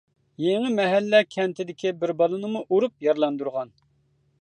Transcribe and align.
يېڭى 0.43 0.71
مەھەللە 0.77 1.19
كەنتىدىكى 1.35 1.93
بىر 2.01 2.15
بالىنىمۇ 2.23 2.65
ئۇرۇپ 2.71 3.09
يارىلاندۇرغان. 3.09 3.75